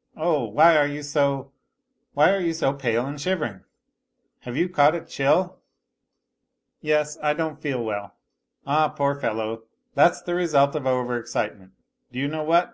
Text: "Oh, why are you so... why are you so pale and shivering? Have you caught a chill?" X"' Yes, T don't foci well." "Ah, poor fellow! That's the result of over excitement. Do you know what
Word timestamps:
"Oh, 0.16 0.44
why 0.44 0.76
are 0.76 0.86
you 0.86 1.02
so... 1.02 1.50
why 2.12 2.30
are 2.32 2.38
you 2.38 2.52
so 2.52 2.72
pale 2.72 3.04
and 3.06 3.20
shivering? 3.20 3.62
Have 4.42 4.56
you 4.56 4.68
caught 4.68 4.94
a 4.94 5.00
chill?" 5.04 5.46
X"' 6.80 7.16
Yes, 7.16 7.16
T 7.16 7.34
don't 7.34 7.56
foci 7.60 7.74
well." 7.74 8.14
"Ah, 8.64 8.86
poor 8.86 9.16
fellow! 9.16 9.64
That's 9.96 10.22
the 10.22 10.36
result 10.36 10.76
of 10.76 10.86
over 10.86 11.18
excitement. 11.18 11.72
Do 12.12 12.20
you 12.20 12.28
know 12.28 12.44
what 12.44 12.72